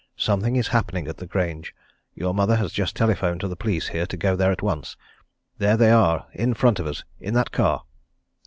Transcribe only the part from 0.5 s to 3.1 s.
is happening at the Grange your mother has just